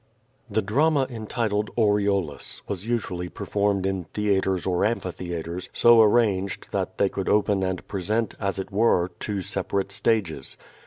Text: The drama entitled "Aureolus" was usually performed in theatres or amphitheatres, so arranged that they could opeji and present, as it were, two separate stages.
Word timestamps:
The 0.49 0.63
drama 0.63 1.05
entitled 1.11 1.69
"Aureolus" 1.77 2.63
was 2.67 2.87
usually 2.87 3.29
performed 3.29 3.85
in 3.85 4.05
theatres 4.05 4.65
or 4.65 4.83
amphitheatres, 4.83 5.69
so 5.73 6.01
arranged 6.01 6.69
that 6.71 6.97
they 6.97 7.07
could 7.07 7.27
opeji 7.27 7.63
and 7.69 7.87
present, 7.87 8.33
as 8.39 8.57
it 8.57 8.71
were, 8.71 9.11
two 9.19 9.43
separate 9.43 9.91
stages. 9.91 10.57